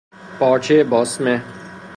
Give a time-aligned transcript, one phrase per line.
[0.39, 1.43] پارچهٔ باسمه